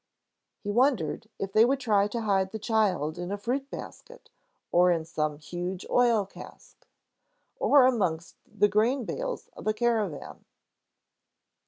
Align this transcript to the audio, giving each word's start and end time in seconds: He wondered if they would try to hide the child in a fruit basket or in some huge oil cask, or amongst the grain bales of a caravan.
He 0.63 0.71
wondered 0.71 1.29
if 1.37 1.53
they 1.53 1.63
would 1.63 1.79
try 1.79 2.07
to 2.07 2.21
hide 2.21 2.49
the 2.49 2.57
child 2.57 3.19
in 3.19 3.31
a 3.31 3.37
fruit 3.37 3.69
basket 3.69 4.31
or 4.71 4.89
in 4.91 5.05
some 5.05 5.37
huge 5.37 5.85
oil 5.91 6.25
cask, 6.25 6.87
or 7.59 7.85
amongst 7.85 8.37
the 8.47 8.67
grain 8.67 9.05
bales 9.05 9.47
of 9.49 9.67
a 9.67 9.75
caravan. 9.75 10.43